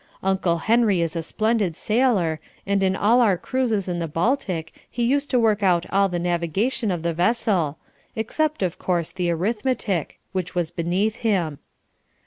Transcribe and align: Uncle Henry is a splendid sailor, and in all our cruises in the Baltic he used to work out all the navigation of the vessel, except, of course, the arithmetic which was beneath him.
Uncle 0.23 0.57
Henry 0.57 0.99
is 0.99 1.15
a 1.15 1.21
splendid 1.21 1.77
sailor, 1.77 2.39
and 2.65 2.81
in 2.81 2.95
all 2.95 3.21
our 3.21 3.37
cruises 3.37 3.87
in 3.87 3.99
the 3.99 4.07
Baltic 4.07 4.73
he 4.89 5.03
used 5.03 5.29
to 5.29 5.39
work 5.39 5.61
out 5.61 5.85
all 5.91 6.09
the 6.09 6.17
navigation 6.17 6.89
of 6.89 7.03
the 7.03 7.13
vessel, 7.13 7.77
except, 8.15 8.63
of 8.63 8.79
course, 8.79 9.11
the 9.11 9.29
arithmetic 9.29 10.17
which 10.31 10.55
was 10.55 10.71
beneath 10.71 11.17
him. 11.17 11.59